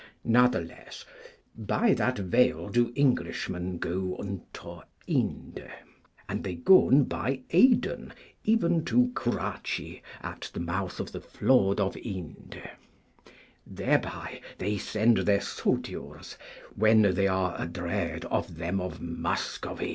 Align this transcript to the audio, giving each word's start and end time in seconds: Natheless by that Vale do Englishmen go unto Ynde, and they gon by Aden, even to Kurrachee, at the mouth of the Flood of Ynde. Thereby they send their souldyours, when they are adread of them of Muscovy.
Natheless 0.25 1.05
by 1.55 1.93
that 1.93 2.17
Vale 2.17 2.69
do 2.69 2.91
Englishmen 2.97 3.77
go 3.77 4.17
unto 4.17 4.81
Ynde, 5.07 5.69
and 6.27 6.43
they 6.43 6.55
gon 6.55 7.03
by 7.03 7.41
Aden, 7.51 8.11
even 8.43 8.83
to 8.85 9.11
Kurrachee, 9.13 10.01
at 10.23 10.49
the 10.55 10.59
mouth 10.59 10.99
of 10.99 11.11
the 11.11 11.21
Flood 11.21 11.79
of 11.79 11.93
Ynde. 11.95 12.63
Thereby 13.67 14.41
they 14.57 14.79
send 14.79 15.17
their 15.17 15.37
souldyours, 15.39 16.35
when 16.75 17.03
they 17.03 17.27
are 17.27 17.55
adread 17.61 18.25
of 18.25 18.57
them 18.57 18.81
of 18.81 18.99
Muscovy. 19.01 19.89